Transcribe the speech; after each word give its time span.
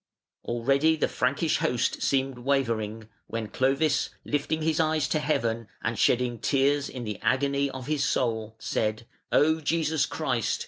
Already 0.45 0.95
the 0.95 1.07
Frankish 1.07 1.57
host 1.57 2.01
seemed 2.01 2.39
wavering, 2.39 3.07
when 3.27 3.49
Clovis, 3.49 4.09
lifting 4.25 4.63
his 4.63 4.79
eyes 4.79 5.07
to 5.09 5.19
heaven 5.19 5.67
and 5.83 5.99
shedding 5.99 6.39
tears 6.39 6.89
in 6.89 7.03
the 7.03 7.19
agony 7.21 7.69
of 7.69 7.85
his 7.85 8.03
soul, 8.03 8.55
said: 8.57 9.05
"O 9.31 9.59
Jesus 9.59 10.07
Christ! 10.07 10.59